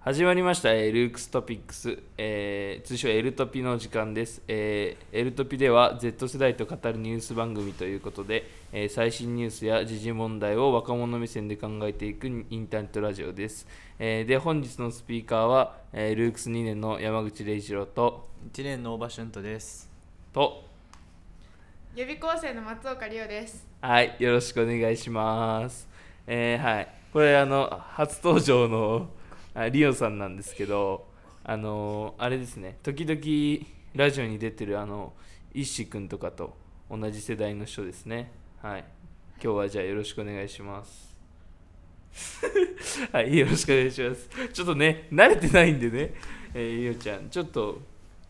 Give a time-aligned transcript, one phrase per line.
[0.00, 13.66] 始まりました、えールークストピックス、えー通称エルトピの時間です、えーエルトピでは Z 世代と語るニュース番組ということで、えー最新ニュースや時事問題を若者目線で考えていくインターネットラジオです、
[13.98, 19.90] えーで本日のスピーカーは、えールークス2年の山口礼一郎と1年の大場俊斗です。
[20.32, 20.64] と
[21.96, 23.66] 予備校生の松岡里央です。
[23.80, 25.88] はいよろしくお願いします。
[26.28, 26.88] えーはい。
[27.12, 29.08] これあの初登場の
[29.54, 31.06] あリオさんなんですけど
[31.44, 32.78] あのあれですね。
[32.82, 35.12] 時々ラジオに出てるあの
[35.54, 36.56] 一志くんとかと
[36.90, 38.30] 同じ世代の人ですね。
[38.62, 38.84] はい。
[39.42, 41.16] 今日はじゃあよろしくお願いします。
[43.12, 44.28] はいよろしくお願いします。
[44.52, 46.14] ちょっとね慣れてないんでね。
[46.54, 47.28] えー、リオちゃん。
[47.30, 47.80] ちょっと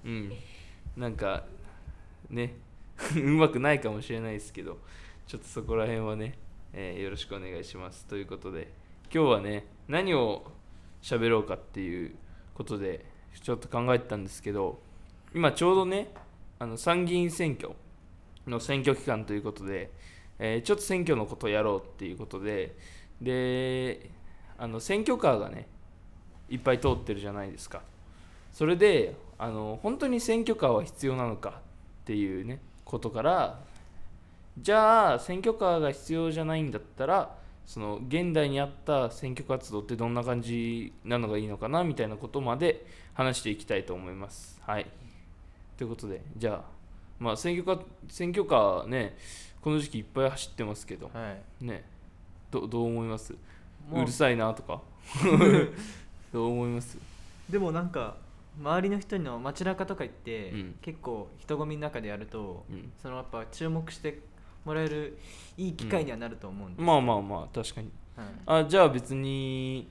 [0.04, 0.32] うん。
[0.96, 1.45] なんか
[2.30, 2.54] ね。
[3.16, 4.78] うまくないかもしれないですけど
[5.26, 6.38] ちょっとそこら辺はね、
[6.73, 8.04] えーよろしくお願いします。
[8.06, 8.73] ということで
[9.12, 10.50] 今日はね何を
[11.02, 12.15] 喋ろうかっていう
[12.55, 13.05] ことで
[13.41, 14.80] ちょっと考えてたんですけど
[15.35, 16.09] 今ちょうどね
[16.59, 17.71] あの参議院選挙
[18.46, 19.90] の選挙期間ということで、
[20.38, 22.74] えーちょっと選挙のことをやろうっていうことで
[23.21, 24.10] で
[24.57, 25.68] あの選挙カーがね
[26.49, 27.83] いっぱい通ってるじゃないですか。
[28.52, 31.52] それであの本当に選挙カーは必要なのかっ
[32.07, 33.60] ていうねことから
[34.59, 37.37] じゃあ選挙カーが必要じゃないんだったら
[37.69, 44.59] その現代にあった選挙活動ってどんな感じなのがいいのかなみたいなことまで話していきたいと思います。
[44.66, 44.87] はい。
[45.77, 46.63] ということでじゃあ
[47.19, 49.19] まあ選挙カー選挙カーね
[49.61, 51.11] この時期いっぱい走ってますけど。
[51.13, 51.65] はい。
[51.65, 51.85] ね。
[52.51, 53.35] どどう思います？
[53.93, 54.80] うるさいなとか。
[56.33, 56.96] どう思います？
[57.51, 58.16] でもなんか
[58.59, 60.79] 周りの人の街中とか行って、うん。
[60.80, 62.91] 結構人混みの中でやると、うん。
[63.02, 64.21] そのやっぱ注目して
[64.64, 65.19] もらえる
[65.56, 67.91] いい機会にはなると思うんです、まあまあまあ確かに。
[68.16, 68.62] はい。
[68.65, 69.88] あじゃあ別に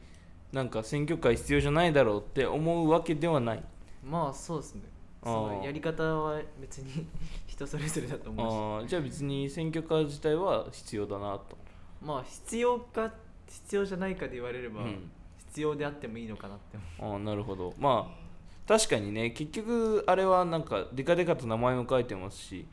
[0.52, 3.64] なんか選挙カー必要じゃないだろうって思うわけではない。
[4.04, 4.82] まあそうですね。
[5.24, 7.06] そのやり方は別に
[7.48, 8.86] 人それぞれだとあ思うし。
[8.86, 11.58] ーじゃあ別に選挙カー自体は必要だなと、
[12.02, 13.12] まあ必要か
[13.48, 15.12] 必要じゃないかで言われれば、うん。
[15.50, 17.16] 必要であってもいいのかなって思う。
[17.16, 17.74] あーなるほど。
[17.80, 18.27] まあ
[18.68, 22.66] 確かにね結局あれはなんかデカデカと名前も書いてますし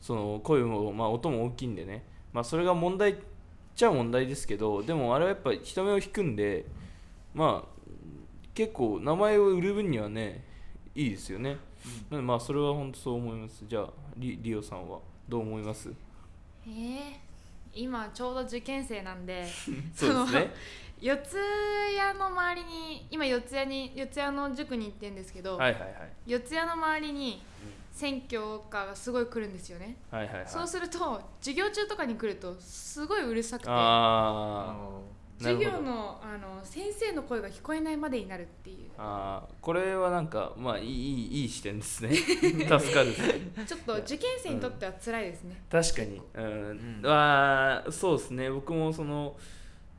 [0.00, 3.16] その声も、まあ、音も大きいんでね、まあ、それが問題っ
[3.76, 6.64] ちゃ問題ですけどでもあれはやっぱ人目を引くんで
[7.34, 7.68] まあ
[8.54, 10.44] 結構名前を売る分にはね
[10.94, 11.56] いいですよね、
[12.10, 13.64] なのでまあそれは本当そう思います。
[13.66, 13.88] じゃあ
[14.18, 15.90] リリオさんはどう思います？
[16.66, 17.12] えー、
[17.72, 19.42] 今ちょうど受験生なんで
[19.96, 20.50] そうですね
[21.02, 25.92] 四谷の周りに今四谷に四谷の塾に行ってるんですけど、はいはいはい。
[26.26, 27.42] 四谷の周りに
[27.90, 30.44] 選挙カーがすごい来るんですよね、はいはいはい。
[30.46, 33.68] そうすると授業中とかに来るとすごいうるさくて
[35.38, 38.76] 授業のあの先生の声が聞こえないまでになるっていう。
[38.96, 39.54] あー。
[39.60, 42.14] これはなんかまあいいいい視点ですね。
[42.14, 43.12] 助かる。
[43.66, 46.22] ちょっと受験生にとっては辛いですね、確かに。
[46.34, 47.02] うん、うん。
[47.06, 48.48] あーそうですね。
[48.48, 49.34] 僕もその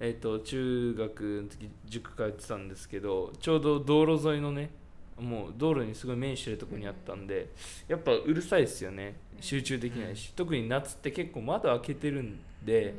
[0.03, 4.69] えっ、と中学の時塾通ってたんですけどちょうど道路沿いのね
[5.17, 7.49] もう道路にすごい面してるところにあったんで、
[7.87, 9.15] やっぱうるさいですよね。
[9.39, 12.95] 集中できないし、特に夏って結構窓開けてるんで、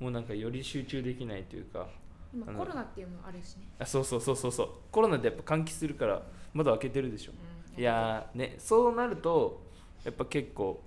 [0.00, 1.80] もうなんかより集中できないというか。
[1.80, 1.86] うん
[2.32, 4.68] 今コロナっていうのもあるしね、あそうそうそうそうそう。
[4.92, 6.22] コロナでやっぱ換気するから
[6.54, 7.32] 窓開けてるでしょ。
[7.76, 7.80] うん。
[7.80, 9.60] いやーねそうなると
[10.04, 10.80] やっぱ結構、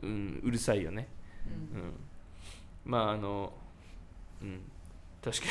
[0.00, 1.08] うん、うるさいよね。
[1.74, 1.80] うん。
[1.80, 1.92] うん。
[2.84, 3.52] まああの
[4.40, 4.60] うん
[5.22, 5.44] 確か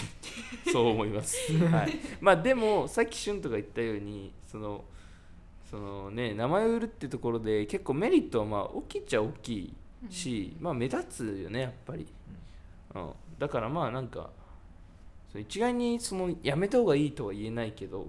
[0.65, 0.71] に。
[0.71, 4.83] そう思います、 はい、まあでもさっき俊斗が言ったようにその
[5.69, 9.73] そのね名前を売るってところで結構メリットはまあ大きいっちゃ大きい
[10.09, 12.07] し、まあ目立つよねやっぱり、
[12.95, 14.29] うん、だからまあなんか
[15.35, 18.07] 一概にそのやめた方がいいとは言えないけど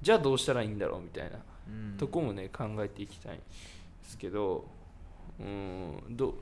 [0.00, 1.38] じゃあどうしたらいいんだろうみたいな
[1.68, 1.96] うん。
[1.98, 3.42] とこもね考えていきたいんで
[4.06, 4.64] すけど
[5.40, 6.34] うんど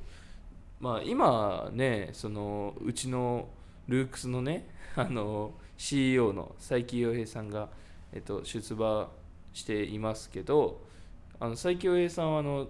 [0.80, 3.48] まあ今ねそのうちの
[3.92, 4.66] ルークスのね
[4.96, 7.68] あの CEO の佐伯洋平さんが、
[8.12, 9.10] えっと、出馬
[9.52, 10.80] していますけど
[11.38, 12.68] あの佐伯洋平さんはあの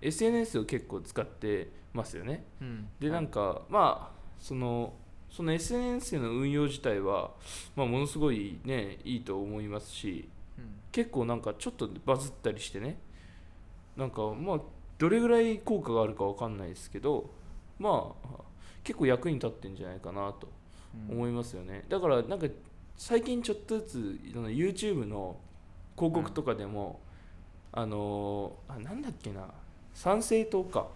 [0.00, 2.44] SNS を結構使ってますよね。
[2.60, 2.88] うん。
[3.00, 4.94] でなんかまあその
[5.30, 7.30] その SNS の運用自体は、
[7.74, 10.28] まあ、ものすごいねいいと思いますし
[10.58, 10.64] うん。
[10.92, 12.98] 結構なんかちょっとバズったりしてね。
[13.96, 14.60] なんかまあ
[14.98, 17.30] どれぐらい効果があるかわかんないですけど
[17.78, 18.28] まあ
[18.84, 20.46] 結構役に立ってんじゃないかなと。
[20.46, 20.61] うん
[21.08, 22.46] 思いますよね、だからなんか
[22.96, 25.36] 最近ちょっとずつ YouTube の
[25.96, 27.00] 広告とかでも、
[27.72, 29.46] あのあなんだっけな。
[29.94, 30.88] 参政党か。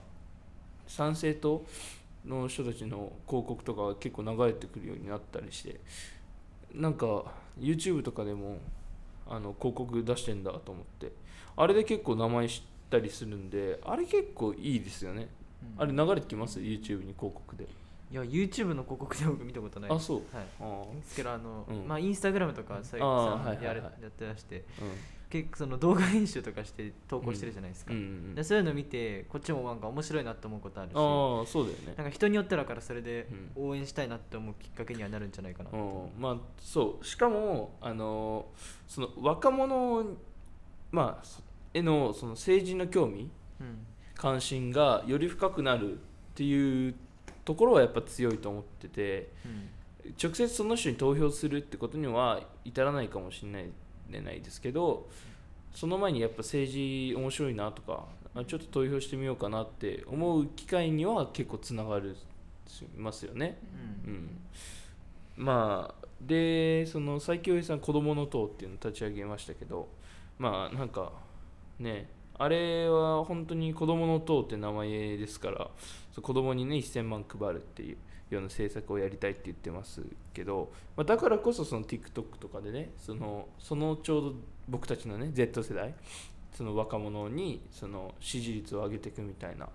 [0.86, 1.64] 参政党
[2.28, 5.80] の人たちの広告とかが結構流れてくるようになったりして
[6.72, 7.24] なんか
[7.58, 8.58] YouTube とかでも
[9.28, 11.12] あの広告出してんだと思って。
[11.56, 15.28] あれで結構名前知ったりするんであれ結構いいですよね。
[15.78, 15.82] うん。
[15.82, 17.64] あれ流れてきます？YouTube に広告で。
[17.64, 17.66] い
[18.16, 19.90] や YouTube の広告で僕見たことない。
[19.90, 20.22] あそう。
[20.34, 20.46] はい。
[20.60, 21.86] あですけどあの、うん。
[21.86, 23.64] まあインスタグラムとか最近さはいはいはい。
[23.64, 24.64] やるやってらして。
[24.80, 24.82] あ
[25.28, 28.34] 結構その動画編集とかして投稿してるじゃないですか、うんうんうん。
[28.36, 30.92] でそういうの見てこっちもなんか面白いなって思うことあるし。
[30.94, 31.94] ああそうだよね。
[31.96, 36.18] なんか人によってだからそれでう応援したいなって思うきっかけにはなるんじゃないかなと思う。
[36.18, 36.22] ん。
[36.22, 37.04] まあそう。
[37.04, 38.46] しかもあの
[38.86, 40.04] その若者
[40.92, 41.42] まあそ
[41.74, 43.28] へのその政治の興味
[43.60, 43.78] う、うん。
[44.14, 45.98] 関心がより深くなるっ
[46.34, 46.94] ていう
[47.46, 49.68] ところはやっぱ強いと思っててうん。
[50.22, 53.64] 直接その人に投票するってことには至らないかもしれない
[54.10, 55.08] れないですけど
[55.74, 58.04] その前にやっぱ政治面白いなとか
[58.34, 62.16] あちょっと投票してみようかなって思う機会には結構つながる
[62.66, 63.58] しますよね。
[64.04, 64.14] ううん。
[64.14, 64.40] ん、
[65.36, 69.88] まあでその最強平さん子供の党っていうのを立ち上げましたけど
[70.38, 71.12] まあなんか
[71.78, 72.08] ね
[72.38, 75.70] あれは本当に子供の党って名前ですから
[76.20, 77.96] 子供にね1000万配るっていう
[78.30, 80.02] ような政策をやりたいって言ってます
[80.34, 84.34] けど、まあ、だからこそその TikTok とかでねそのそのちょうど
[84.68, 85.94] 僕たちのね Z 世代
[86.54, 89.68] その若者にその支持率を上げていくみたいな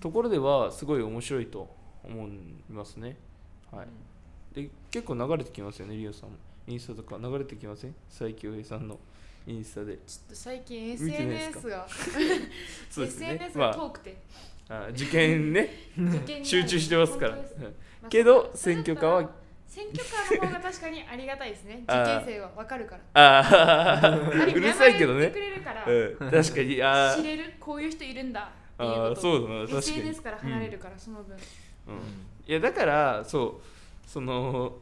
[0.00, 1.68] ところではすごい面白いと
[2.04, 2.30] 思い
[2.70, 3.16] ますね。
[3.72, 3.88] はい、
[4.54, 6.36] で結構流れてきますよねリオさんも
[6.68, 7.94] インスタとか流れてきません？
[8.08, 8.98] 最強平さんの
[9.46, 9.96] インスタで。
[9.96, 11.88] ちょっと最近見てないですか？SNS が
[12.90, 13.26] そうですね。
[13.34, 14.16] SNS まあが遠くて、
[14.68, 15.70] あ受験ね。
[15.98, 17.34] 受験に集中してますから。
[17.34, 17.54] 本当です。
[17.56, 17.68] うんま
[18.06, 19.30] あけどそれ選挙カーは
[19.66, 21.80] 選挙カーの方が確かにありがたいですね。
[21.84, 22.24] 受 あー。
[22.24, 23.40] 験生はわかるから。
[23.40, 25.20] ああうるさいけどね。
[25.28, 26.82] 名前言ってくれるから、うん、確かに。
[26.82, 27.16] あー。
[27.16, 29.20] 知れるこういう人いるんだっていうあこと。
[29.20, 29.60] ーそうだな。
[29.60, 31.34] 確かに SNS から離れるから、その分。
[31.34, 31.40] うん、
[32.46, 33.60] いやだからそ
[34.06, 34.08] う。
[34.08, 34.76] その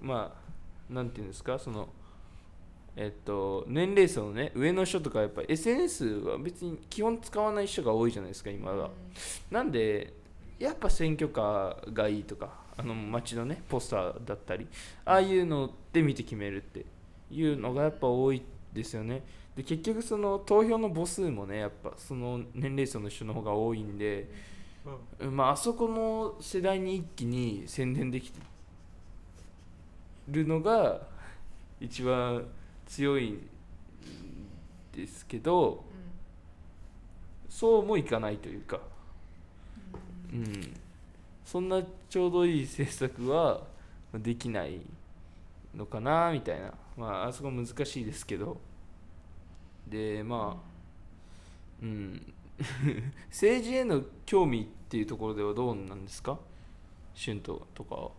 [0.00, 0.41] まあ
[0.92, 1.58] なんていうんですか？
[1.58, 1.88] その
[2.94, 8.90] えっと年齢層のね上の人とかやっぱ SNS は別に基本使わない人が多いじゃないですか今は、
[9.50, 10.12] なんで
[10.58, 14.66] やっぱ選挙カーがいいとかあの街のねポスターだったり
[15.04, 16.84] ああいうので見て決めるって
[17.30, 18.42] いうのがやっぱ多い
[18.72, 19.22] ですよね。
[19.56, 24.28] で結局その投票の母数もねやっぱその年齢層の人の方が多いんで、
[25.30, 28.30] まああそこの世代に一気に宣伝でき
[30.28, 31.00] るのが
[31.80, 32.44] 一番
[32.86, 33.48] 強いん
[34.92, 35.84] ですけど
[37.48, 38.80] そうもいかないというか、
[40.32, 40.74] うん、
[41.44, 43.62] そんなちょうどいい政策は
[44.14, 44.80] できない
[45.74, 46.72] のかなみたいな。
[46.96, 48.58] まああそこ難しいですけど。
[49.86, 50.72] でまあ
[51.82, 52.34] うん。
[53.30, 56.38] 政治への興味っていうところではどうなんですか？
[57.14, 58.10] 春闘とかは。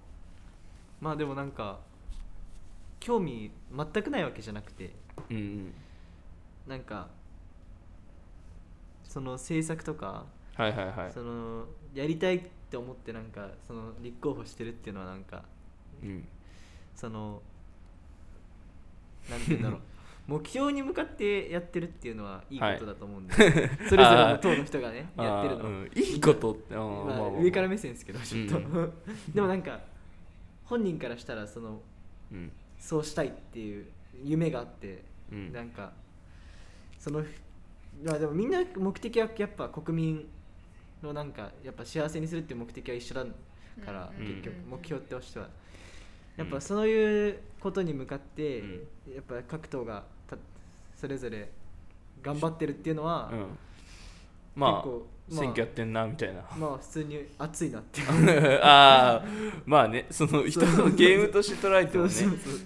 [0.99, 1.79] まあでもなんか
[3.03, 4.91] 興味全くないわけじゃなくて
[5.29, 5.73] うんうん。
[6.65, 7.09] なんか
[9.03, 11.11] その政策とか、はいはいはい。
[11.11, 15.43] そのやりたいって思ってなんかその立候補してるっていうのはなんか
[16.01, 16.25] うん。
[16.95, 17.41] その
[19.29, 19.79] なんて言うんだろう。
[20.25, 23.33] 目標に向かってやってるっていうのはいいことだと思うんで、
[23.89, 25.65] それぞれの党の人がねやってるの。
[25.65, 25.91] うん。
[25.93, 26.73] いいことって。
[26.73, 28.93] まあまあ上から目線ですけどちょっと、うん。
[29.35, 29.81] でもなんか
[30.63, 31.81] 本人からしたらその
[32.31, 32.49] うん
[32.83, 33.85] そうしたいっていう
[34.25, 35.53] 夢があって、うん。
[35.53, 35.93] なんか
[36.99, 37.23] その
[38.03, 40.27] まあでもみんな目的はやっぱ国民
[41.01, 43.25] のなんかやっぱ幸せにするっていう目的は一緒だ
[43.85, 44.27] から、うん。
[44.27, 44.69] 結局うん。
[44.71, 45.47] 目標としては。
[46.35, 46.51] やっうん。
[46.51, 48.71] ぱそういうことに向かって、うん。
[49.15, 50.35] やっぱ各党がた
[50.93, 51.49] それぞれ
[52.21, 53.45] 頑張ってるっていうのは、うん
[54.55, 56.41] まあ選挙やってんなみたいな。
[56.57, 58.01] まあ普通に熱いなって。
[58.01, 58.03] い
[58.57, 59.23] うああ
[59.65, 62.11] まあねその人のゲームとして捉えてもね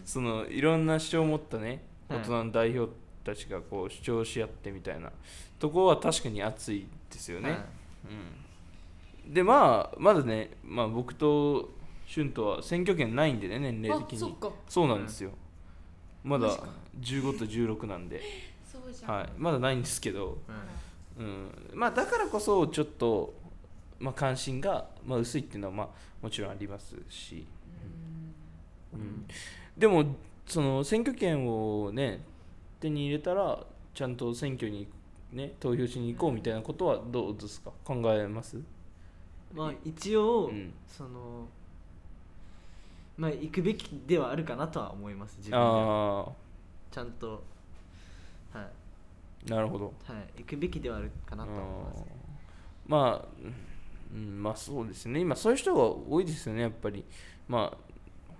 [0.03, 2.19] そのいろんな主張を持ったねはい。
[2.19, 2.91] 大人の代表
[3.23, 5.11] たちがこう主張し合ってみたいな
[5.59, 7.59] ところは確かに熱いですよね、はい。
[9.25, 11.69] うん、でまあまだね、まあ、僕と
[12.07, 14.17] 俊とは選挙権ないんでね年齢的に。
[14.17, 14.51] あそっか。
[14.67, 15.31] そうなんですよ、
[16.23, 16.67] まだマジか。
[17.01, 18.21] 15と16なんで、
[18.65, 20.55] そうじゃん、はい、まだないんですけど、うん
[21.19, 23.33] うん、まあだからこそちょっと、
[23.99, 25.87] まあ、関心が、まあ、薄いっていうのはまあ
[26.21, 27.45] もちろんありますし、
[28.93, 29.25] うん、
[29.77, 32.23] でもその選挙権をね
[32.79, 33.59] 手に入れたら
[33.93, 34.87] ちゃんと選挙に
[35.33, 37.71] ね投票しに行こうみたいなことはどうですか？
[37.83, 38.57] 考えます？
[39.53, 40.73] まあ一応、うん。
[40.87, 41.47] その
[43.17, 45.57] まあ行くべきではあるかなとは思います自分
[46.91, 47.43] ちゃんと
[48.53, 48.69] はい、あ
[49.47, 49.93] なるほど。
[50.03, 52.05] はい、行くべきではあるかなとは思います。
[52.87, 53.43] まあ、
[54.13, 55.19] うん、まあそうですね。
[55.19, 57.03] 今そういう人が多いですよねやっぱり。
[57.47, 57.77] まあ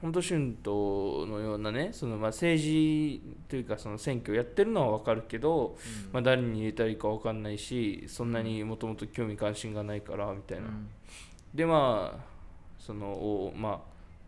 [0.02, 6.14] 本当春闘のようなねそのまあ政治というかその選挙やってるのは分かるけど、うん。
[6.14, 10.88] まあ、誰に入れたらいいか分かんないしそんなにもともと興味関心がないからみたいな、うん。
[11.54, 12.26] でまあ
[12.78, 13.80] そのおまあ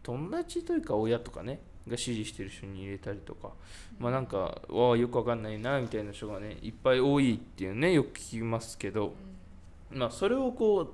[0.01, 3.51] 友達というか親とかねが支持してる人に入れたりとか、
[3.99, 9.13] まあなんかわあよくわかんないなみたいな人がねいっぱい多いっていうねよく聞きますけど、
[9.91, 10.89] まあそれをこう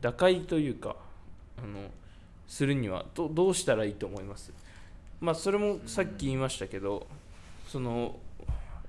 [0.00, 0.96] 打開というか
[1.58, 1.88] あの
[2.46, 4.52] するにはどどうしたらいいと思います？
[5.20, 7.06] まあそれもさっき言いましたけど、
[7.66, 8.16] その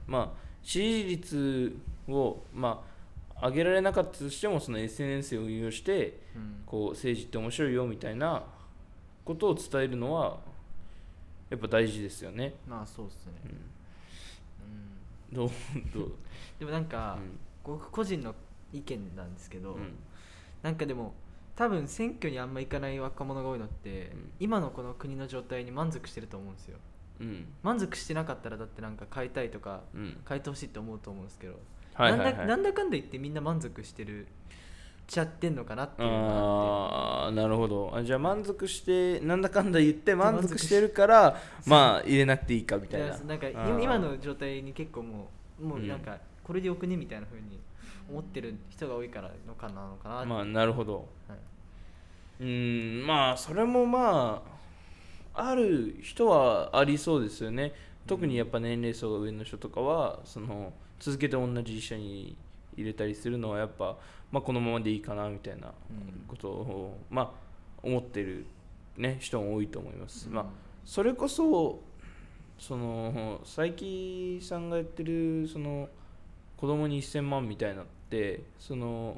[0.07, 1.75] まあ支持率
[2.07, 2.83] をま
[3.41, 6.61] あ上げられなかったとしてもその SNS を運用してうん。
[6.65, 8.43] こう政治って面白いよみたいな
[9.23, 10.37] ことを伝えるのは
[11.55, 12.53] やっぱ大事ですよね。
[12.67, 13.31] まあそうっすね、
[15.31, 15.35] うん。
[15.35, 15.49] どう
[15.93, 16.11] どう、
[16.59, 17.39] でもなんか、うん。
[17.63, 18.35] 僕個人の
[18.73, 19.95] 意見なんですけど、うん。
[20.61, 21.13] なんかでも
[21.55, 24.31] 多分選挙にあんま行かない若者が多いのって、うん。
[24.41, 26.77] 今のこの国の状態に満足してると思うんですよ。
[27.21, 27.47] うん。
[27.63, 30.21] 満足してなかったらだってなんか変えたいとかうん。
[30.27, 31.57] 変えてほしいって思うと思うんですけど、
[31.93, 32.33] はいはいはい。
[32.33, 34.27] なんだなんだかんだ言ってみんな満足してる
[35.07, 37.91] ちゃってんのかなっていうのがあっああなるほど。
[37.95, 43.17] あじゃあ満足してなんだかんだ言って満足してるからまあ入れなくていいかみてたいな。
[43.19, 45.87] なんか今今の状態に結構もうもううん。
[45.87, 47.59] なんかこれでよくねみたいな風に
[48.09, 51.07] 思ってる人が多いからのかなのかなまあなるほど。
[51.27, 54.43] はい、うんまあそれもま
[55.33, 57.73] あある人はありそうですよね。
[58.07, 62.35] 特にやっぱ年齢層が上の人とかはその続けて同じ医者に
[62.77, 63.97] 入れたりするのはやっぱ、
[64.35, 66.25] まあ、このままでいいかなみたいなうん。
[66.27, 67.31] ことを、まあ
[67.81, 68.45] 思ってる、
[68.97, 70.49] ね、人も多いと思います、まあうん
[70.85, 71.79] それこそ
[72.59, 75.89] その佐伯さんがやってるその
[76.57, 79.17] 子供に1000万みたいなのってその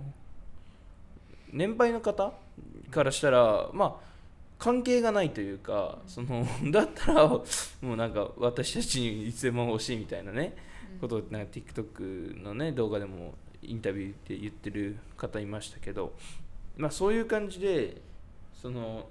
[1.51, 2.33] 年配の方
[2.89, 4.07] からしたらまあ
[4.57, 7.43] 関係がないというかそのだったらも
[7.81, 10.55] うなんか私たちに1000万欲しいみたいなね
[10.99, 16.13] ことをなんか TikTok のね動画でもインタビューで言ってる方いましたけど
[16.77, 18.01] まあそういう感じで
[18.53, 19.07] その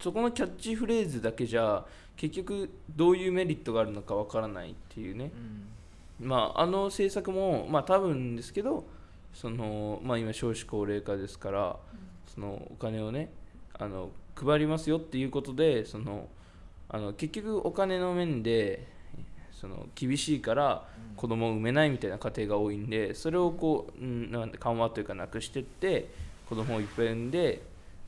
[0.00, 1.84] そこのキャッチフレーズだけじゃ
[2.16, 5.30] 結局どういうメリットがあるのかわからないっていうね。
[6.20, 6.28] うん。
[6.28, 8.84] まああの政策もまあ多分ですけど
[9.32, 11.76] そのまあ今少子高齢化ですから
[12.26, 13.30] そのお金をね
[13.78, 16.28] あの配りますよっていうことでその
[16.88, 18.86] あの結局お金の面で
[19.60, 20.84] その厳しいから
[21.16, 26.08] 子供を産めないみたいな家庭が多いんでそれをこう、うん、なん緩和というかなくしてって
[26.48, 27.62] 子供をいっぱい産んで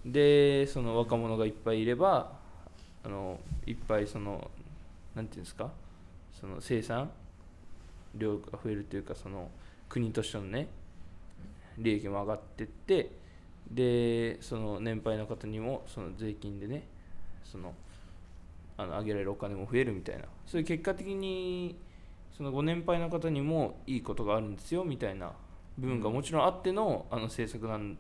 [0.05, 2.33] でその若者がいっぱいいれば
[3.05, 4.51] あのいっぱいその
[5.15, 5.71] なんていうんですか
[6.41, 7.11] その生産
[8.15, 9.51] 量が増えるというかその
[9.89, 10.69] 国としてのね
[11.79, 13.11] 利益も上がってって
[13.71, 16.85] でその年配の方にもその税金でね
[17.45, 17.75] その
[18.81, 21.77] あの上げられるお金も増えるみたいなそういう結果的に
[22.37, 25.33] そのご年配の方にもいいことがあるんですよみたいな
[25.77, 27.97] 部分がもちろんあってのあの政策なん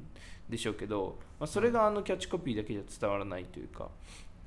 [0.48, 3.88] でしょうけど、まあ、それがあのキャッチコピーだけじゃ伝わらないというか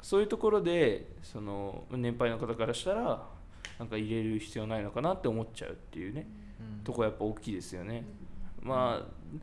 [0.02, 3.24] そういうところでその年配の方からしたら
[3.80, 6.28] なんか入れる必要ないのかなって思っちゃうっていうね
[6.60, 8.04] うんとこやっぱ大きいですよね。
[8.62, 9.40] まあ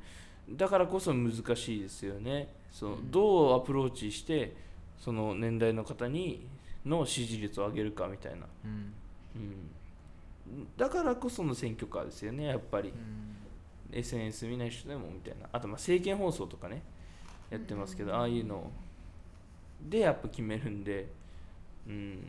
[0.50, 2.48] だからこそ難しいですよね。
[2.72, 4.54] そうどうアプローチして
[4.98, 6.46] その年代の方に
[6.84, 8.92] の支持率を上げるかみたいな、うん。
[9.36, 12.90] うん、だからこその選挙カーですよねやっぱり。
[12.90, 13.30] うん。
[13.92, 15.48] SNS 見ない人でもみたいな。
[15.52, 16.82] あとまあ政見放送とかね
[17.50, 18.70] やってますけど、ああいうの。
[19.88, 21.08] でやっぱ決めるんで、
[21.86, 22.20] うん、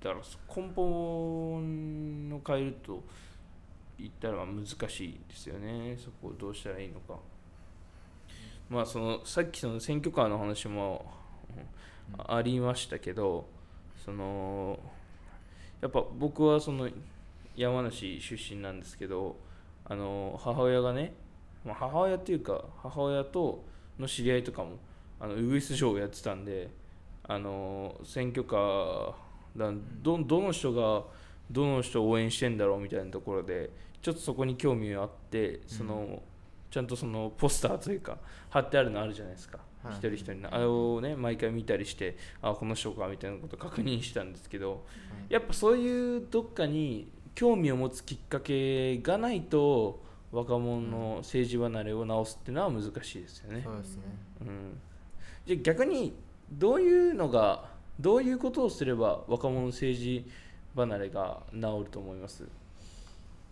[0.00, 0.22] だから
[0.56, 1.60] 根本を
[2.46, 3.02] 変えると
[3.98, 5.96] 言ったら難しいですよね。
[5.98, 7.18] そこをどうしたらいいのか。
[8.70, 11.23] まあそのさっきその選挙カーの話もうん
[12.18, 13.46] ありましたけど
[14.04, 14.78] その
[15.80, 16.88] やっぱ僕はその
[17.56, 19.36] 山梨出身なんですけど
[19.84, 21.14] あの母親がね、
[21.64, 23.64] まあ、母親っていうか母親と
[23.98, 24.78] の知り合いとかも
[25.20, 26.70] あのウグイス嬢をやってたんで
[27.26, 29.12] あの選挙カー
[29.56, 31.04] だどどの人が
[31.50, 33.70] どの人を応援してんだろうみたいなところで
[34.02, 36.22] ちょっとそこに興味があってその、
[36.70, 38.18] ちゃんとそのポスターというか
[38.50, 44.84] 貼ってあるのあるじゃないですか、はい一人一人のあれをね毎回見たりしてあこの人かみたいなことを確認したんですけど
[45.28, 53.62] やっぱそういうどっかに興味を持つきっかけがないと若者の政治離れを直すっていうのは難しいですよね。
[53.64, 54.02] そうですね。
[54.40, 54.80] うん、
[55.46, 56.14] じゃあ逆に
[56.50, 60.28] どういうのがどういうことをすれば若者の政治
[60.76, 62.44] 離れが治ると思います？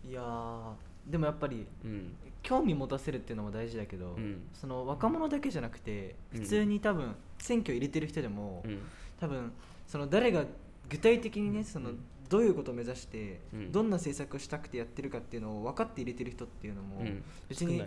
[0.09, 0.61] いやー
[1.07, 2.15] でもやっぱりうん。
[2.43, 4.43] 興味持たせるっていうのも大事だけど、うん。
[4.53, 6.41] その若者だけじゃなくてうん。
[6.41, 8.81] 普通に多分選挙入れてる人でも、うん。
[9.21, 9.53] 多分
[9.87, 10.45] その誰が
[10.89, 11.99] 具体的にねそのうん。
[12.29, 13.73] どういうことを目指して、うん。
[13.73, 17.23] どんな政策をしたくてやってるかっていうのを分かって入れてる人っていうのも、うん。
[17.49, 17.85] 別に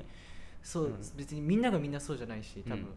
[0.63, 0.95] そう、うん。
[1.17, 2.88] 別にみんながみんなそうじゃないし多分、うん。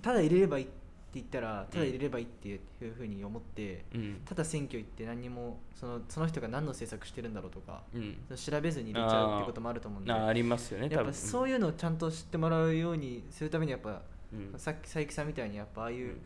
[0.00, 0.83] ただ入れればいいって
[1.14, 2.60] 言ったらただ入れればいいっていう
[2.94, 4.20] ふうに思って、うん。
[4.24, 8.16] ただ選挙行って何にもそのその人が何の政策してるんだろうとかうん。
[8.36, 14.02] 調べずに入れちゃうってこともあると思うんであありますよねやっぱそういうのをちゃんと知ってもらうようにするためにやっぱ、
[14.32, 14.58] うん。
[14.58, 16.20] さっき佐伯さんみたいにやっぱああいううん。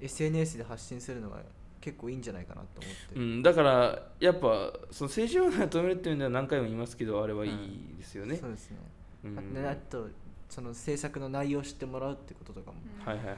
[0.00, 1.42] SNS で発信するのが
[1.80, 8.78] 結構いいんじゃないかなと思って、うん、だからやっぱその政治を止めるっていうのは何回も言いますけどあれはいいですよね、そうですね、
[9.24, 9.66] うん。
[9.66, 10.08] あと
[10.48, 13.36] その政策の内容を知ってもらうってこととかも、はいはいはい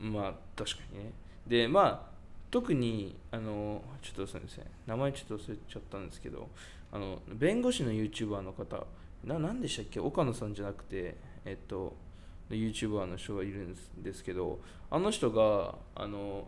[0.00, 1.12] まあ確かにね。
[1.46, 2.10] でまあ
[2.50, 6.48] 特にあのちょっとすみません名前ちょっと忘れちゃったんですけど
[6.90, 8.84] あの弁護士の YouTuber の方
[9.24, 10.00] な何でしたっけ？
[10.00, 11.94] 岡野さんじゃなくてえっと
[12.50, 14.58] YouTuber の人がいるんですけど
[14.90, 16.44] あの人があの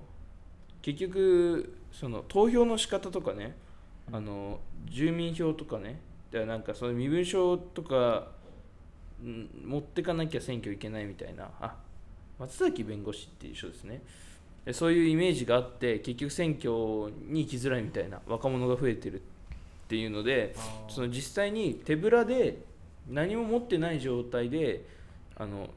[0.80, 3.54] 結局その投票の仕方とかね
[4.10, 6.00] あの住民票とかね
[6.32, 8.28] だからなんかその身分証とか
[9.22, 11.76] 持ってかなきゃ選挙いけないみたいなあ
[12.42, 14.02] 松崎弁護士っていう人ですね。
[14.64, 16.68] でそういうイメージがあって結局選挙
[17.28, 19.22] に行きづらいみたいな若者が増えてるっ
[19.88, 20.54] ていうので
[20.88, 22.62] その実際に手ぶらで
[23.08, 24.84] 何も持ってない状態で
[25.36, 25.68] あの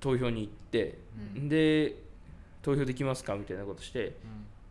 [0.00, 0.98] 投票に行って、
[1.36, 1.48] うん。
[1.48, 1.96] で
[2.62, 4.14] 投票できますかみたいなことしてうん。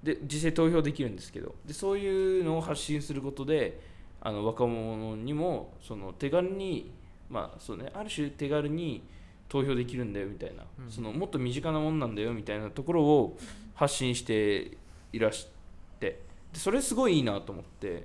[0.03, 3.79] で実際投票できるんですけどでそういうのを発信することで
[4.22, 6.91] あの若者にもその手軽に
[7.29, 9.03] まあそうねある種手軽に
[9.50, 10.91] 投票できるんだよみたいな、うん。
[10.91, 13.38] そのもっと身近なもんなんだよみたいなところを
[13.75, 14.77] 発信して
[15.12, 15.48] いらし
[16.00, 16.22] て
[16.53, 18.03] でそれすごいいいなと思って。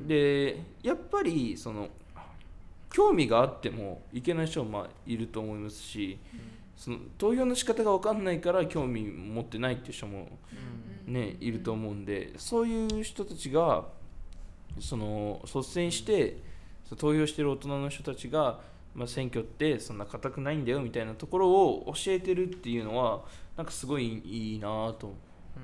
[0.00, 1.88] でやっぱりその
[2.90, 6.18] 興味があってもいけない人もまあいると思いますし
[6.76, 10.28] その投票の仕方が分かんないから興味持ってないっていう人も
[11.06, 13.84] ね、いると思うんでそういう人たちが
[14.80, 16.38] その率先して
[16.84, 18.60] その投票してる大人の人たちが、
[18.94, 23.24] まあ、選挙ってそんな硬くないんだよみたいなところを教えてるっていうのは
[23.56, 25.14] なんかすごいいいなと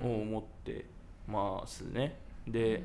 [0.02, 0.86] うん思って
[1.26, 2.18] ますね。
[2.46, 2.82] で、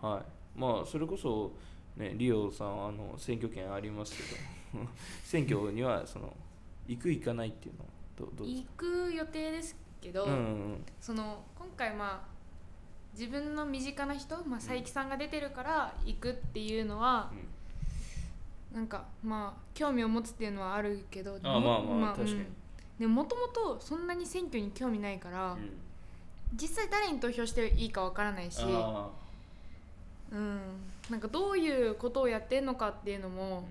[0.00, 0.22] は
[0.56, 1.52] い、まあそれこそ、
[1.96, 4.28] ね、リオさんあの選挙権ありますけど。
[5.24, 6.34] 選挙にはその
[6.86, 8.72] 行く行かないっていうのはどうどう行か？
[8.76, 12.36] く予定ですけど、うんうんその今回まあ
[13.12, 17.32] 自分の身近な人、まあ、佐伯さんが出てるから行くっていうのは、
[18.76, 22.34] なんかまあ興味を持つっていうのはあるけどあまあまあ確かに。
[22.34, 22.46] うん。
[23.00, 25.70] でもともとそんなに選挙に興味ないから、うん。
[26.54, 29.08] 実際誰に投票していいかわからないし、あ
[30.30, 30.60] うん、
[31.10, 33.66] なんかどういうことをやってんのかっていうのも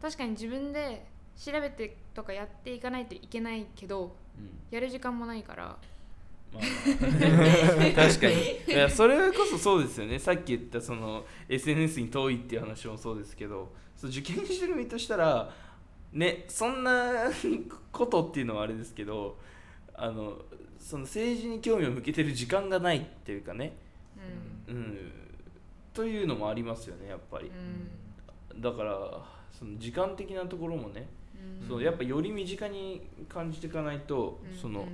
[0.00, 1.04] 確かに自分で
[1.36, 4.14] 調べてとかやっていかないといけないけど
[4.70, 5.76] やる時間もないから
[6.56, 7.92] まあ。
[8.08, 8.34] 確かに。
[8.66, 10.18] いや それこそそうですよね。
[10.18, 15.52] さっき言ったその SNS に遠いっていう話もそうですけどそう受験してる身としたら
[16.12, 17.30] ねそんな
[17.92, 19.38] ことっていうのはあれですけど
[19.94, 20.42] あの
[20.78, 23.76] その政治に興味を向けてる時間がないっていうかね、
[24.68, 24.74] うん。
[24.74, 25.12] うん、
[25.92, 27.50] というのもありますよねやっぱり。
[28.54, 28.60] うん。
[28.60, 31.08] だからその時間的なところもね、
[31.60, 31.68] うん。
[31.68, 34.56] そうやっぱより身近に感じていかないと、うん。
[34.56, 34.92] その、うんうん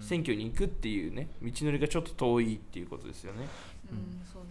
[0.00, 3.46] 選挙に行くっていうね道のりがちょっと遠いっていうことですよね。
[3.90, 4.20] うん。
[4.24, 4.48] そうね。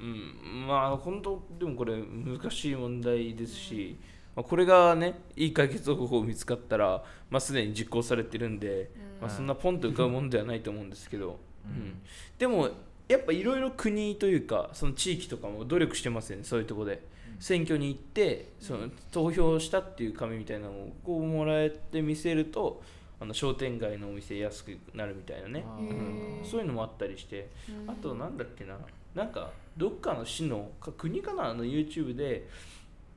[0.00, 3.96] うん、まあ本当でもこれ難しい問題ですし、
[4.36, 8.88] まあ、これがねいい解決方法見つかったら、まあ、すでに実行されてるんで、うん。
[9.22, 11.88] まあ、そんなポンと浮かぶものではないと思うんですけど、ううん。
[11.88, 12.00] ん
[12.38, 12.70] でも
[13.08, 17.18] やっぱいろいろ国というかその地域とかも努力してますよねそういうところで。
[17.40, 22.82] 選挙に行ってその投票したっていう紙みたいなのをこうもらえて見せると
[23.20, 26.40] あの商店街のお店安くなるみたいなね、うん。
[26.42, 27.48] ーそういうのもあったりして。
[27.68, 27.90] うん。
[27.90, 28.76] あとなんだっけな。
[29.14, 31.50] なんかどっかの市のか国かな？
[31.50, 32.48] あの YouTube で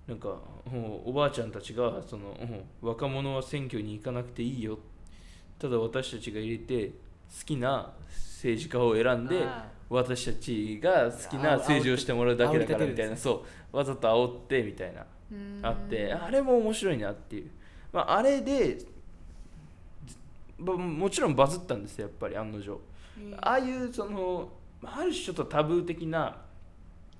[0.07, 0.39] なんか
[1.05, 4.79] おばあちゃんたちがそのうん若者は選挙に行かなくていいよ。
[5.59, 6.93] ただ私たちが入れて好
[7.45, 13.15] きな政治家を選んであ私たちが好きな政治をしてもらうだけだからみたいな。
[13.15, 13.77] そう。
[13.77, 15.05] わざと煽ってみたいな。
[15.31, 15.59] うん。
[15.61, 17.51] あってあれも面白いなっていう、
[17.93, 18.79] まあ、あれで
[20.61, 22.79] もちろんバズったんですよやっぱり案の定。
[23.17, 23.33] うん。
[23.35, 24.49] ああいうその
[24.81, 26.37] まあある種ちょっとタブー的な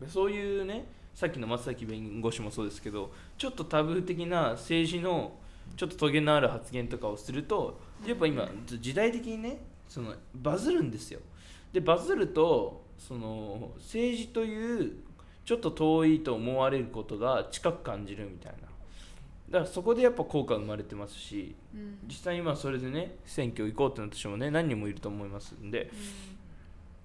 [0.07, 5.33] そういうねさっきの松崎弁護士もそうですけどちょっとタブー的な政治の
[5.75, 11.19] ちょっとトゲのある発言とかをするとやっぱ今時代的にねそのバズるんですよ。
[11.73, 14.93] でバズるとその政治という
[15.45, 18.67] ちょっと遠いと思われることが近く感じるみたいな
[19.51, 21.99] だからそこでやっぱ効果生まれてますしうん。
[22.07, 25.91] 実際今それでね選挙行こうってなってしてもね何人もいると思いますんで。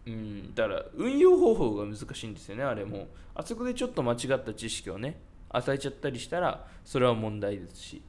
[0.06, 3.08] うん、だから運用方法が難しいんですよねあれも。
[3.34, 8.02] あそこでちょっと間違った知識をね与えちゃったりしたらそれは問題ですし。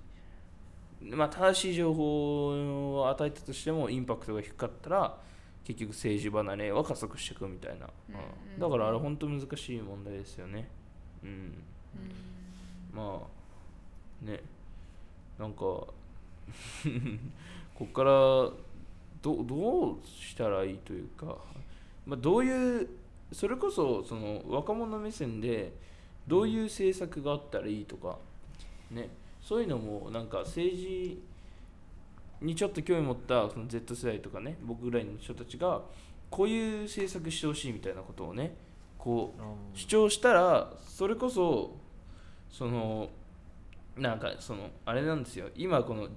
[1.02, 5.18] まあ正しい情報を与えたとしてもインパクトが低かったら
[5.64, 8.16] 結局政治離れは加速していくみたいな、うん。
[8.16, 8.60] うん。
[8.60, 10.70] だからあれ本当難しい問題ですよね。
[11.24, 11.64] うん。
[12.94, 13.37] まあ
[14.22, 14.42] ね。
[15.38, 15.60] なんか
[17.76, 18.12] こっから
[19.22, 21.38] どどうしたらいいというか、
[22.06, 22.90] まあ、どういう
[23.32, 25.74] それこそその若者目線で
[26.28, 28.18] どういう政策があったらいいとか、
[28.92, 29.10] ね、
[29.42, 31.22] そういうのもなんか政治
[32.42, 34.58] にちょっと興味持ったその Z 世代とかね。
[34.64, 35.82] 僕ぐらいの人たちが
[36.30, 38.56] こういう政策してほしいみたいなことをね。
[38.98, 41.76] こう主張したらそれこそ
[42.52, 43.10] その
[43.98, 45.50] なんかそのあれなんですよ。
[45.56, 46.08] 今この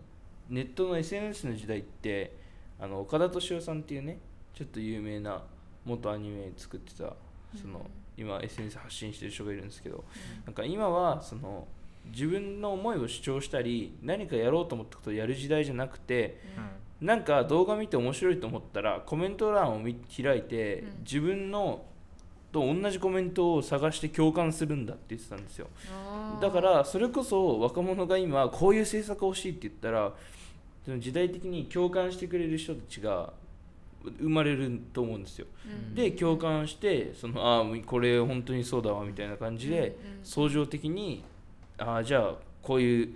[0.49, 2.37] ネットの SNS の時代って
[2.79, 4.19] あの岡田敏夫さんっていうね
[4.55, 5.43] ちょっと有名な
[5.85, 7.15] 元アニメ作ってた
[7.61, 10.05] その、今 SNS 発信してる人がいるんですけど、
[10.45, 11.67] なんか今はその
[12.07, 16.41] 自分の思いを主張したり何かやろうと思ったことをやる時代じゃなくて
[17.01, 20.99] なんか動画見て面白いと思ったらコメント欄を見開いて、うん。
[21.01, 21.85] 自分の
[22.53, 25.69] と同じコメントを探して共感するんだって言ってたんですよ。
[26.41, 30.13] だからそれこそ若者が今こういう政策欲しいって言ったら
[30.85, 33.33] その時代的に共感してくれる人たちが
[34.19, 35.47] 生まれると思うんですよ。
[35.95, 41.23] で共感してそのああこれ本当にそうだわみたいな感じで相乗的に
[41.79, 43.15] ああじゃあこういう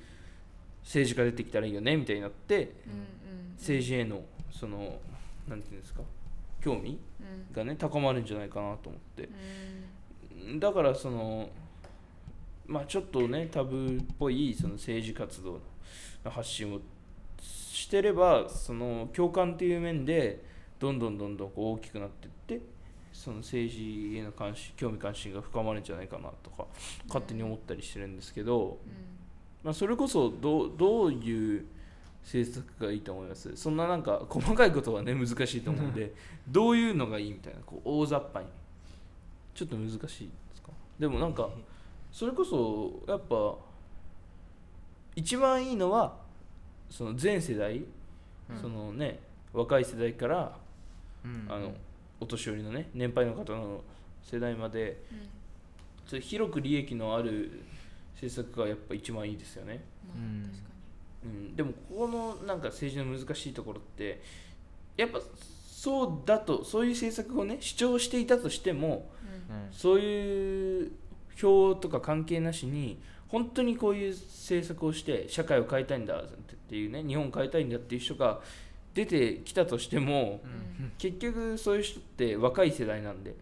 [0.82, 2.74] 政治家出てきたらいいよねみたいになって
[3.56, 5.00] 政治へのその
[5.48, 6.02] なんていうんですか
[6.64, 6.98] 興味
[7.52, 9.28] がね高まるんじゃないかなと思って。
[10.58, 11.50] だからその
[12.66, 15.60] まあちょっとねタブーっぽいその政治活動
[16.24, 16.80] の発信を
[17.38, 20.42] してればその共感っていう面で
[20.78, 22.66] どんどんどんどんこう大きくなっていって
[23.12, 26.66] その政治への関心興味関心が深まるんじゃないかなとか
[27.08, 28.78] 勝手に思ったりしてるんですけど、
[29.62, 31.66] まあ、それこそどうどういう
[32.24, 33.54] 政策がいいと思います。
[33.54, 36.12] そんななんか細かいことはね難しいと思うんで
[36.48, 38.46] どういうのがいいみたいなこう大雑把に。
[39.54, 40.70] ちょっと難しいですか？
[40.98, 41.48] でもなんか
[42.10, 43.54] それこそやっぱ
[45.14, 46.16] 一番いいのは
[46.90, 47.84] その全世代、
[48.60, 49.20] そのね
[49.52, 50.56] 若い世代から
[51.48, 51.72] あの
[52.18, 53.82] お年寄りのね年配の方の
[54.22, 55.04] 世代まで
[56.04, 57.62] それ広く利益のある
[58.14, 59.84] 政策がやっぱ一番いいですよね。
[60.16, 60.50] うん
[61.24, 64.22] うん、でもここのなんか政治の難しいところって
[64.96, 65.20] やっぱ
[65.84, 69.10] そうだとそういう政策をね主張していたとしても
[69.70, 70.92] そういう
[71.36, 76.26] 票とか関係なしに本当にこういう政策をして社会を変えたいんだっ
[76.68, 78.40] ていうね日本を変えたいんだっていう人が
[78.94, 80.40] 出てきたとしても、
[80.98, 83.34] 結局そういう人って若い世代なんで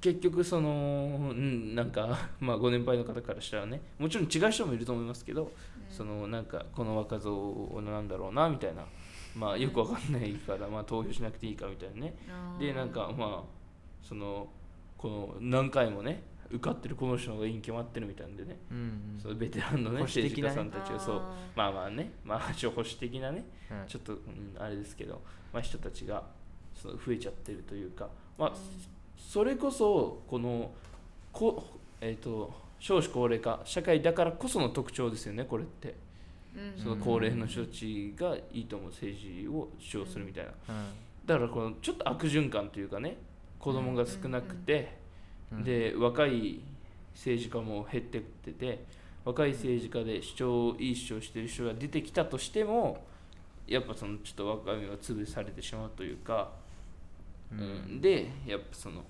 [0.00, 5.52] 結局そのうんなんか まあご年配の方からしたらねもちろん違う人もいると思いますけど、
[5.88, 8.84] そのなんかこの若造なんだろうなみたいな
[9.34, 12.14] まあよくわかんないから、まあ、投票しなくていいかみたいなね。
[12.58, 13.60] でなんかまあ
[14.02, 14.48] その
[14.96, 18.58] この何回もね受かってるこの人の方がいいに決まってるみたいなんでね、
[19.22, 20.54] そのベテランのね保守政治的なね。
[20.54, 21.22] 家さんたちがそう
[21.54, 23.44] まあまあねまあ 保守的なね
[23.86, 25.22] ちょっと、うん、あれですけど、
[25.52, 26.24] まあ、人たちが
[26.74, 28.52] その増えちゃってるというか、まあ、
[29.28, 30.70] それこそこの
[31.32, 31.62] こ、
[32.00, 35.94] えー、と少子高齢化社会だからこその特徴ですよねこれって。
[36.82, 40.50] その高齢の人たちがいいと思う政治を主張するみたいな。
[41.24, 43.18] だからこのちょっと悪循環というかね
[43.60, 44.96] 子供が少なくて、
[45.52, 46.60] で若い
[47.14, 48.84] 政治家も減ってってて
[49.24, 53.04] 若い政治家で主張いい主張してる人が出てきたとしても
[53.68, 56.50] やっぱそのちょっと若みは潰されてしまうというか、
[57.52, 58.00] うん。
[58.00, 59.04] でやっぱその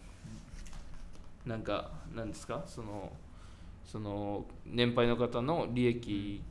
[1.46, 2.62] なんかなんですか？
[2.66, 3.12] その
[3.84, 6.42] その年配の方の利益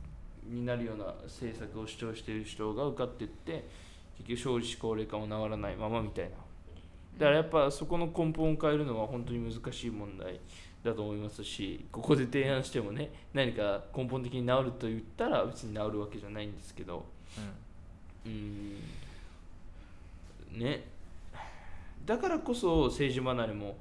[0.46, 3.68] になるような政策を主張している人が受かっていって
[4.18, 6.30] 結局少子高齢化も治らないままみたいな。
[7.18, 10.40] だからやっぱそこの根本を変えるのは本当に難しい問題
[10.82, 17.04] だと思いますしここで提案してもね何か根本的に治ると言ったら別に治るわけじゃないんですけど。
[18.26, 18.76] うん。
[20.52, 20.84] ね
[22.06, 23.76] だからこそ政治離れも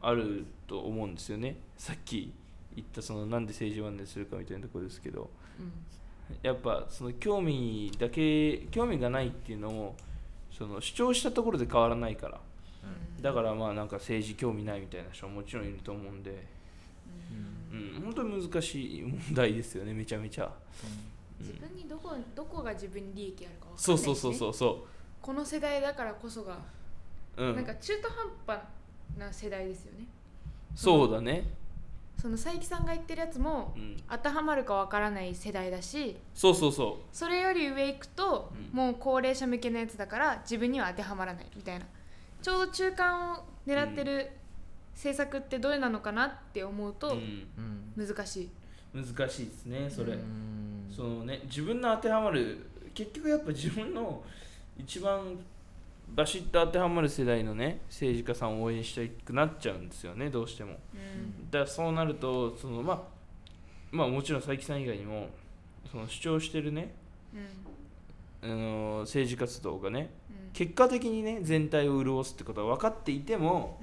[0.00, 1.56] あると思うんですよね。
[1.76, 2.32] さっき
[2.76, 5.30] 言ったそのなんで政治離れするかみたいなところですけど。
[6.42, 9.96] やっぱその興味だけ興味がないっていうのも
[10.56, 12.40] その主張したところで変わらないから。
[13.20, 16.46] だからまあなんか政治興味ないみたいな人ももちろんいると思うんで、
[17.70, 19.92] うん、本当に難しい問題ですよね。
[19.92, 20.50] めちゃめちゃ、
[21.40, 21.46] うん。
[21.46, 24.86] 自分にどこどこが自分に利益あるか分かんないし、ね、そうそうそうそうそ
[25.20, 26.56] この世代だからこそが、
[27.40, 28.60] う、うん、なんか中途半端
[29.18, 30.06] な世代ですよね。
[30.74, 31.44] そうだね、
[32.20, 38.76] その佐伯さんが言ってるやつもうん、当てはまるか分からない世代だしそうそうそそれより上行くと、うん。
[38.76, 41.86] もう高齢者向けのやつだから自分には当てはまらないみたいな。
[42.42, 44.30] ちょうど中間を狙ってる
[44.94, 47.46] 政策ってどれなのかなって思うう、とうん、
[47.96, 48.50] 難しい、
[48.94, 50.90] 難しいですねそれ、うん。
[50.94, 54.22] そのね自分の当てはまる結局やっぱ自分の
[54.78, 55.38] 一番
[56.14, 60.72] バシッと当てはまる世代のね政治家さんを応援したくなっちゃうんですよねどうしても。
[60.94, 61.50] うん。
[61.50, 63.02] だからそうなるとそのまあ
[63.90, 65.28] まあもちろん佐伯さん以外にも
[65.90, 66.94] その主張してるね、
[68.42, 68.50] うん。
[68.50, 70.50] あの政治活動がねうん。
[70.52, 73.80] 結果的にね全体を潤すってことは分かっていても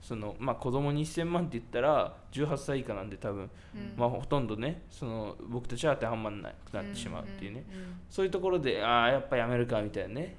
[0.00, 3.92] そのまあ子供に1000万って言ったら18歳以下なんで多分、うん。
[3.96, 7.64] まあほとんどねその僕たちは当てはまらなくなってしまうっていうね、
[8.08, 10.36] そういうところでああやっぱやめるかみたいなね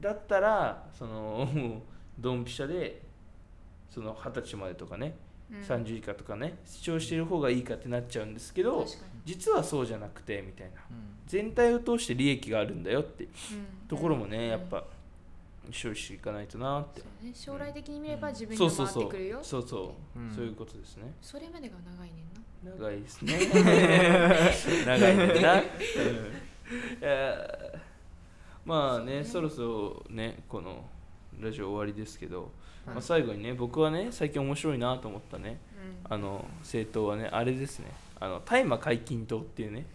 [0.00, 1.82] だったらその
[2.18, 3.02] ドンピシャで
[3.90, 5.16] その二十歳までとかね、
[5.50, 5.60] うん。
[5.60, 8.86] 30以下とかね主張している方がいいかってなっちゃうんですけど
[9.24, 10.80] 実はそうじゃなくてみたいな。
[10.90, 11.16] うん。
[11.26, 13.54] 全体を通して利益があるんだよってにう
[13.84, 13.88] ん。
[13.88, 14.48] ところもね、うん。
[14.48, 14.84] やっぱ
[15.66, 17.00] 処理していかないとなって。
[17.00, 17.32] そうね。
[17.34, 19.04] 将来的に見れば自分にも回そうそうそう。
[19.04, 20.32] ってくるよそうそう、うん。
[20.32, 21.12] そういうことですね。
[21.20, 22.74] それまでが長いねんな。
[22.76, 23.38] 長いですね。
[24.86, 25.62] 長いねんな、うん。
[25.62, 27.80] いや
[28.66, 30.84] まあねそろそろねこの
[31.40, 32.50] ラジオ終わりですけど、
[32.84, 35.58] まあ、最後にね僕はね最近面白いなと思ったね。
[36.08, 36.14] うん。
[36.14, 37.86] あの政党はねあれですね。
[38.18, 39.86] あの大麻解禁党っていうね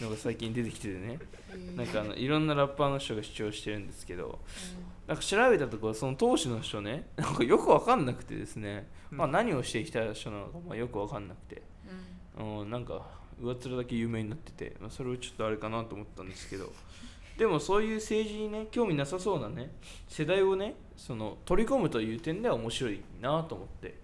[0.00, 1.18] のが最近出てきててね。
[1.76, 4.38] なんかあのいろんなラッパーの人が主張してるんですけど
[5.06, 11.62] なんか調べたところその当時の人ね なんかよく分かんなくてですね、まあ、何をしてきた人なのかまあよく分かんなくて、
[12.38, 13.06] うん、なんか
[13.40, 16.72] 上っ面だけ有名になってて、まあ、それはちょっとあれかなと思ったんですけど
[17.36, 19.70] でもそういう政治にね興味なさそうなね
[20.08, 23.98] 世代をねその取り込むという点では面白いなと思って、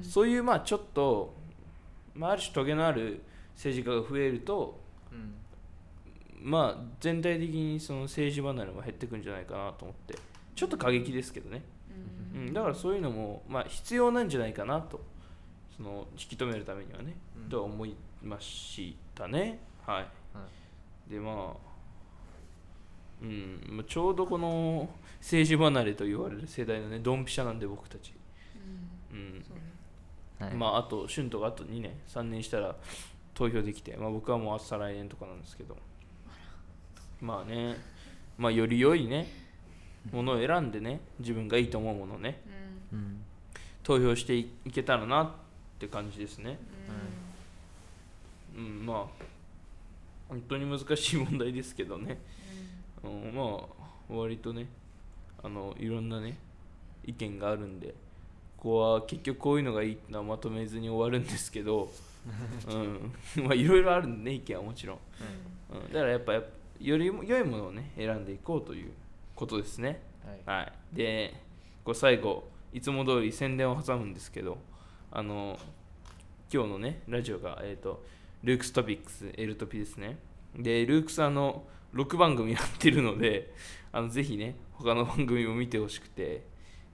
[0.00, 0.04] ん。
[0.04, 1.34] そういうまあちょっと、
[2.14, 3.22] まあ、ある種トゲのある
[3.54, 4.80] 政治家が増えると
[5.12, 5.34] うん。
[6.50, 10.18] まあ全体的にその政治離れも減ってくんじゃないかなと思って。
[10.54, 11.62] ちょっと過激ですけどね、
[12.34, 12.46] うん。
[12.48, 15.00] うん、だからそういうのもまあ必要なんじゃないかなと
[15.76, 17.48] その引き止めるためにはね、うん。
[17.48, 19.60] とは思いましたね。
[19.86, 19.96] はい。
[19.96, 20.44] は
[21.08, 21.10] い。
[21.10, 21.71] でまあ
[23.22, 23.60] うん。
[23.68, 28.12] まあちょうどこの政治離れと言われる世代のねドンピシャなんで僕たち、
[29.12, 29.18] うん。
[29.18, 29.42] うん。
[29.42, 29.62] そうね。
[30.38, 30.54] はい。
[30.54, 31.92] まああと春とがあと2年。
[32.08, 32.76] 3年したら
[33.34, 35.76] 投票できて、まあ、僕はもうあと再来年とかなんですけど。
[37.20, 37.76] まあね。
[38.36, 39.28] まあより良いね。
[40.10, 41.00] ものを選んでね。
[41.20, 42.42] 自分がいいと思うものをね。
[42.92, 42.98] うん。
[42.98, 43.24] うん。
[43.82, 45.30] 投票していけたらなっ
[45.78, 46.58] て感じですね。
[48.56, 48.84] うん。
[48.84, 49.32] まあ
[50.28, 52.18] 本当に難しい問題ですけどね、うん、
[53.02, 53.66] ま
[54.10, 54.66] あ割とね
[55.42, 56.38] あのいろんなね
[57.04, 57.94] 意見があるんで
[58.56, 61.92] ここは結局こういうのがいいってのはまとめずに終わるんですけど、
[62.70, 63.12] うん、
[63.44, 64.98] まあいろいろあるんでね意見はもちろん、
[65.74, 66.42] うん、だからやっぱよ
[66.80, 68.92] り良いものをね選んでいこうという
[69.34, 70.00] ことですね。
[70.46, 70.58] はい。
[70.58, 70.72] はい。
[70.96, 71.34] で
[71.84, 74.58] こう最後いつも通り宣伝を挟むんですけど
[75.10, 75.58] あの
[76.52, 78.04] 今日のねラジオがえっ、と
[78.44, 80.18] ルークストピックスエルトピですね。
[80.54, 83.52] でルークスあの6番組やってるので
[83.92, 86.46] あのぜひね他の番組も見てほしくて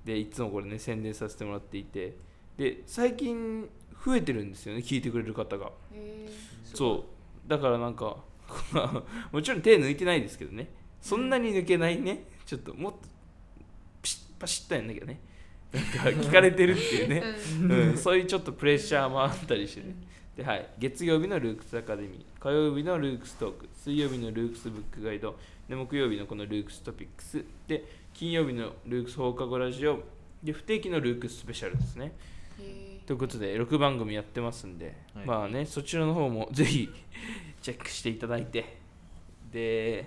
[0.04, 2.16] でいつもこれね宣伝させてもらっていて
[2.56, 3.68] で最近
[4.04, 5.70] 増えてるんですよね聞いてくれる方が。
[6.64, 7.06] そ
[7.46, 7.48] う。
[7.48, 8.18] だからなんか
[9.32, 10.70] もちろん手抜いてないですけどね。
[11.00, 12.24] そんなに抜けないね。
[12.46, 12.98] ちょっともっと
[14.02, 15.20] ピシッパシッとやんなきゃね。
[15.72, 17.22] なんか聞かれてるっていうね、
[17.61, 17.70] うん。
[17.90, 19.94] うん、そういうちょっとプレッシャーもあったりしてね
[20.38, 25.37] で、はい、月曜日のルークスアカデミー火曜日のルークストーク水曜日のルークスブックガイド
[25.68, 27.44] で木曜日のこのルークストピックス。
[27.66, 29.98] で金曜日のルークス放課後ラジオ
[30.44, 32.12] で不定期のルークススペシャルですね。
[32.61, 35.27] へということで6番組やってますんで、はい。
[35.27, 36.88] まあねそちらの方も ぜひ
[37.61, 38.79] チェックしていただいて。
[39.51, 40.07] で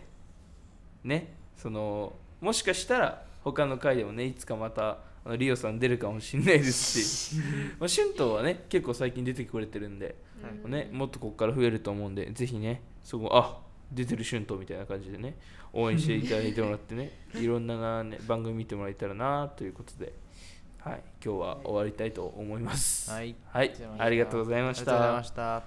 [1.03, 4.99] ねそのもしかしたら他の回でもねいつかまた
[5.37, 7.35] リオさん出るかもしれないですし。
[7.79, 15.37] まあ春闘はね結構最近出てくれてるんで、ーね、もっとここから増えると思うんでぜひねそこあ出てる春闘みたいな感じでね
[15.73, 20.13] 応援していただいてもらってね いろんな、ね、番組見てもらえたらなということで、
[20.79, 23.11] はい、今日は終わりたいと思います。
[23.11, 23.35] はい。
[23.47, 25.63] はい、ありがとうございましありがとうございた